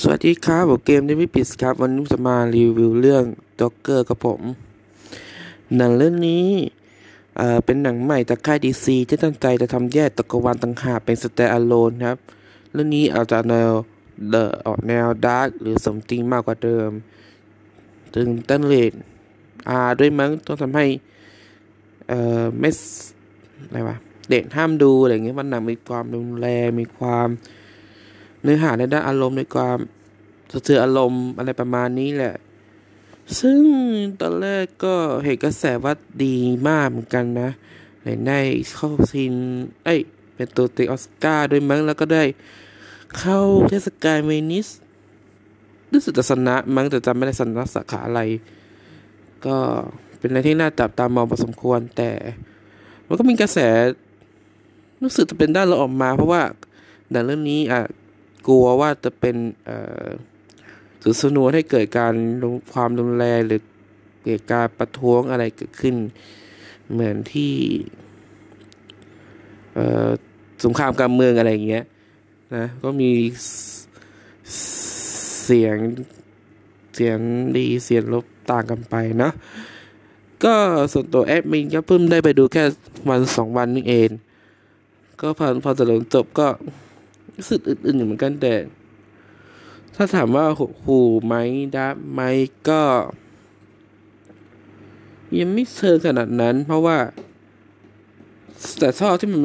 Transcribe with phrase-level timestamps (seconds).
[0.00, 3.24] สวัสดีครับผมเกมได้ไม่ปิดครับ วันนี้จะมารีวิวเรื่อง
[3.60, 4.40] ด็อกเกอร์กับผม
[5.76, 6.46] หนังเรื่องนี้
[7.36, 12.18] เอ่อเป็นหนังใหม่จากค่ายดีซีที่ตั้งใจจะทำแยกตะกวาลต่างหากเป็นสเตอร์โลนครับ
[12.72, 13.70] เรื่องนี้อาจจะแนว
[14.30, 16.90] เดอออกแนวดาร์กหรือสมจริงมากกว่าเดิม
[18.14, 18.92] ถึงต้นเลด
[19.68, 20.86] อาด้วยมั้งต้องทำให้
[22.08, 22.70] เอ่อไม่
[23.66, 23.96] อะไรวะ
[24.30, 27.28] เด็กห้ามดูอะไรเงี้ยมันหนังมีความรุนแรงมีความ
[28.44, 29.78] เนื้อหาในด้านอารมณ์ในความ
[30.52, 32.34] สะเทือนอารมณ์อะไรประมาณนี้แหละ
[33.40, 33.60] ซึ่ง
[34.20, 34.94] ตอนแรกก็
[35.24, 35.92] เห็นกระแสว่า
[36.24, 36.36] ดี
[36.68, 37.50] มากเหมือนกันนะ
[38.04, 38.40] เห็นได้
[38.74, 39.34] เข้าซิน
[39.84, 40.00] เอ้ย
[40.34, 42.24] เป็นตัวติออสการ์ด้วยมั้ง แล้วก็ได้
[43.18, 44.68] เข้าเทศกาลเวนิส
[45.92, 48.20] รู้สึกจะชนะมั้งแต่จำไม่ได้ชนะสาขาอะไร
[49.46, 49.56] ก็
[50.18, 52.10] เป็นอะไรที่น่าจับตามองพอสมควร แต่
[53.06, 53.58] มันก็มีกระแส
[55.02, 56.42] รู้สึกจะเป็นด้านเราออกมา เพราะว่า
[57.10, 57.80] หนังเรื่องนี้อะ
[58.46, 59.36] กลัวว่าจะเป็น
[61.02, 62.14] สุดสนวนให้เกิดการ
[62.72, 63.60] ความรุนแรงหรือ
[64.24, 65.96] เกิดการประท้วงอะไรเกิดขึ้น
[66.90, 67.52] เหมือนที่
[70.64, 71.84] สงครามการเมืองอะไรอย่างเงี้ย
[72.54, 73.10] นะก็มี
[75.44, 75.76] เสียง
[76.94, 77.18] เสียง
[77.56, 79.30] ดีเสียงลบต่างกันไปนะ
[80.44, 80.54] ก็
[80.92, 82.64] ส่วนตัวแอดมินก็เพิ่งได้ไปดูแค่
[83.08, 84.10] วันสองวันนี่เอง
[85.20, 86.48] ก็พอพอจะลงจบก็
[87.36, 88.54] รู้สึกอึนๆอยู่เหมือนกันแต่
[89.94, 91.34] ถ้าถามว่าหดหู่ไหม
[91.76, 92.20] dark ไหม
[92.68, 92.82] ก็
[95.38, 96.98] ยังไม่เชิงขนาดนั้น เพราะว่า
[98.78, 99.40] แต่ชอบที่มัน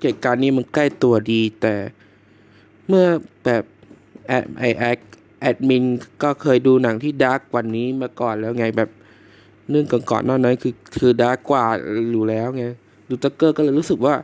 [0.00, 1.74] เหตุการณ์นี้มันใกล้ตัวดี แต่
[2.88, 3.06] เมื่อ
[3.44, 3.64] แบบ
[4.26, 4.98] แอดไอแอด
[5.40, 5.84] แอดมิน
[6.22, 8.90] ก็เคยดูหนังที่ dark กว่านี้มาก่อนแล้วไงแบบ
[9.70, 11.64] เรื่องก่อนๆนอกนั้นคือคือ dark กว่า
[12.12, 12.64] อยู่แล้วไง
[13.08, 14.14] ดูตักเกอร์ก็เลยรู้สึกว่า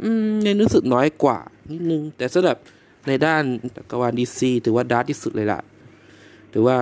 [0.00, 1.38] อืมยังรู้สึกน้อยกว่า
[1.70, 2.56] นิดนึง แต่สำหรับ
[3.06, 3.42] ในด้าน
[3.76, 5.60] จักรวาล DC ถือว่า dark ที่สุดเลยล่ะ
[6.52, 6.76] ถือว่า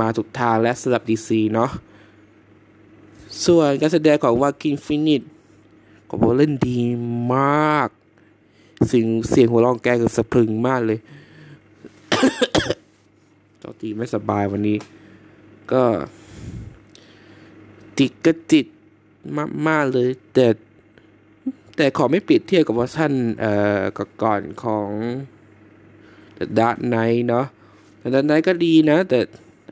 [0.00, 1.70] มาถูกทางและสำหรับ DC เนาะ
[3.44, 5.22] ส่วนการแสดงของวาคีนฟีนิกซ์
[6.08, 6.78] ก็บอกเล่นดี
[7.34, 7.88] มาก
[8.88, 10.98] เสียงเสียงหัวเราะแกคือสะพรึงมากเลย
[13.62, 14.76] ตอตีไม่สบายวันนี้
[15.72, 15.82] ก็
[17.98, 18.66] ติดก็ติด
[19.68, 20.46] มาก ๆ เลย แต่
[21.76, 23.80] แต่ขอไม่เปรียบเทียบกับเวอร์ชันเอ่อ
[24.22, 24.88] ก่อนของ
[26.58, 27.46] ดาร์ k ไนท์เนาะ
[27.98, 29.18] แต่ดาร์ k ไนท์ก็ดีนะ แต่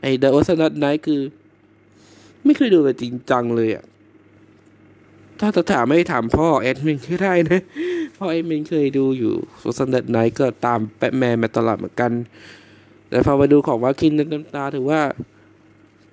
[0.03, 1.23] ไอ้ดาร์ w ชันดาร์ k ไนท์คือ
[2.45, 3.85] ไม่เคยดูแบบจริงจังเลยอะ
[5.41, 7.61] ถ้าจะถามไม่ถามพ่อแอดมินก็ได้นะ
[8.17, 12.13] พ่อแอดมินเคยดูอยู่เวอร์ชันดาร์ k ไนก็ตามแบทแมนมาตลอดเหมือนกัน
[13.09, 15.03] แต่พอมาดูของวาคินน้ำตาถือว่า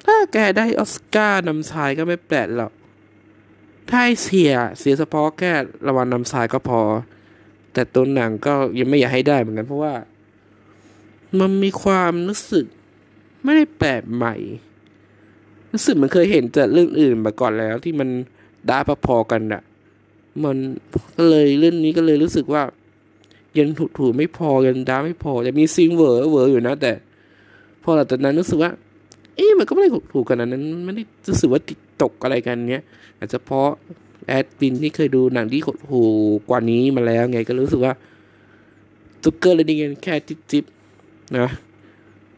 [0.06, 2.72] ถ้าแกได้ออสการ์นำชายก็ไม่แปลกหรอก
[3.90, 5.52] ถ้าเสียเสียเฉพาะแค่
[5.86, 6.81] รางวัลนำชายก็พอ
[7.74, 9.94] แต่ตัวหนังก็ยังไม่อยากให้ได้เหมือนกันเพราะว่า
[11.40, 12.66] มันมีความรู้สึก
[13.44, 14.36] ไม่ได้แปลกใหม่
[15.72, 18.09] รู้สึกมันเคยเห็นจากเรื่องอื่นมาก่อนแล้วที่มัน
[18.69, 19.62] ด้าพอๆกันอะ
[20.44, 20.58] มัน
[21.18, 22.63] ก็เลยเรื่องนี้ก็เลยรู้สึกว่า
[23.59, 26.92] ยังถูกถูไม่พอยังด้าไม่พอแต่มีซิงเวอร์เวอร์อยู่นะ แต่
[27.84, 28.72] พอหลังจากนั้นรู้สึกว่า
[29.36, 32.84] เอ๊ะมันก็ไม่ได้ถูกกันนะนั้นไม่ได้รู้สึกว่าติด ตกอะไรกันเนี้ย
[33.17, 33.69] อาจจะเพราะ
[34.28, 36.03] แอดปินที่เคยดูหนังที่หดหู
[36.50, 37.94] กว่านี้มาแล้วไงก็รู้สึกว่า
[39.23, 41.47] ตุกเกอร์เลยดีกันแค่จิ๊บๆนะ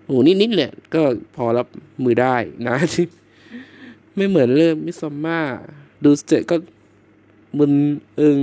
[0.06, 1.02] โอ้นิดๆแหละก็
[1.36, 1.68] พอรับ
[2.04, 2.36] มือได้
[2.68, 2.76] นะ
[4.16, 5.40] ไม่เหมือนเรื่องมิซอมมา
[6.04, 6.56] ดูเสร็จก็
[7.58, 7.74] มึน
[8.22, 8.42] อึง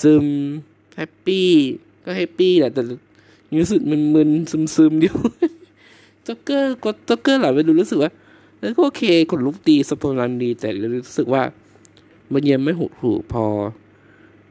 [0.00, 0.26] ซึม
[0.96, 1.48] แฮปปี้
[2.04, 2.82] ก็แฮปปี้แหละแต่
[3.60, 3.80] รู้สึก
[4.14, 5.16] มึนๆซึมๆเดียว
[6.26, 8.12] จ็อกเกอร์ก็จ็อกเกอร์หลังไปดูรู้สึกว่า
[8.60, 10.68] แล้วก็โอเคคนลุกดีสปอนลันดี แต่
[11.04, 11.42] รู้สึกว่า
[12.32, 13.46] มันยังไม่หูหูพอ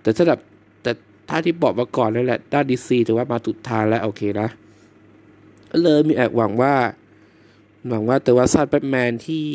[0.01, 0.39] แต่สำหรับ
[0.83, 0.91] แต่
[1.29, 4.47] ถ้าที่บอกมาก่อนนั่นแหละด้านดีซีถือว่ามาถูกทางแล้วโอเคนะ
[5.83, 6.73] เลยมีแอบหวังว่า
[7.89, 9.45] หวังว่าแต่ว่าซาดแบทแมนที่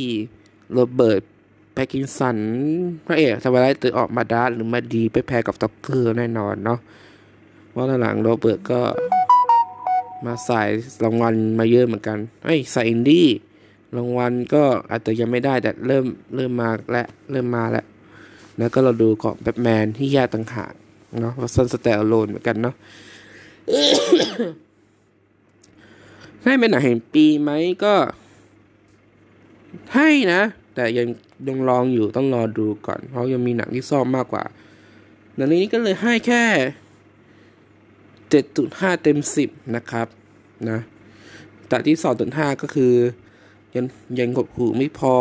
[0.72, 1.22] โรเบิร์ต
[1.74, 2.38] แพคกินสัน
[3.06, 6.78] พระเอกทำอะไรตื่นออกมาด้าหรือมาดีไปแพ้กับต็อกเกอร์แน่นอนเนาะ
[7.74, 8.80] ว่าหลังโรเบิร์ตก็
[10.26, 10.62] มาใส่
[11.04, 13.26] รางวัลมาเยอะเหมือนกันไอ้ใส่อินดี้
[13.96, 16.04] รางวัลก็อาจจะยังไม่ได้แต่เริ่ม
[16.34, 17.84] เริ่มมาและเริ่มมาแล้ว
[18.58, 20.72] แล้วก็เราดูของแบทแมนที่แยกต่างหาก
[21.20, 22.74] เนาะว่า standalone เหมือนกันเนาะ
[26.44, 27.50] ให้เป็นหนังแห่งปีไหม
[27.84, 27.94] ก็
[29.94, 30.42] ให้นะ
[30.74, 31.08] แต่ยัง
[31.48, 34.44] ยังลองอยู่ต้องรอดูก่อน เพราะยังมีหนังที่ชอบมากกว่า
[35.36, 36.44] หนังนี้ก็เลยให้แค่
[38.30, 40.06] เจ็ดจุดห้าเต็มสิบนะครับ
[40.70, 40.78] นะ
[41.68, 42.92] แต่ที่สองจุดห้าก็คือ
[43.76, 43.86] ยัง
[44.18, 45.16] ยังกดหูไม่พอ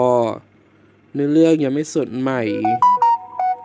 [1.13, 2.41] เนื้อเรื่องยังไม่สดใหม่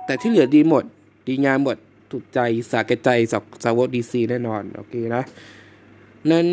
[0.05, 0.85] แต่ที่เหลือดีหมด
[1.27, 1.77] ดีงามหมด
[2.11, 2.41] ถูกใจ
[2.71, 5.23] สาแก่ใจสาวสาวดีซีแน่นอน โอเคนะ
[6.31, 6.47] นั้น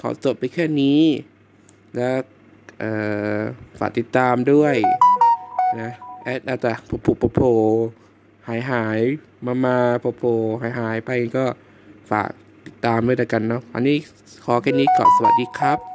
[0.00, 1.00] ขอจบไปแค่นี้
[1.96, 2.16] แล้ว
[3.78, 4.76] ฝากติดตามด้วย
[5.80, 5.90] นะ
[6.24, 7.40] แอดอาจจะผุผุโผ
[8.48, 9.00] หายหาย
[9.46, 11.44] มามาโผล่หายหายไปก็
[12.10, 12.28] ฝาก
[12.66, 13.96] ติดตามด้วยกันเนาะ อันนี้
[14.44, 15.93] ขอแค่นี้ก่อนสวัสดีครับ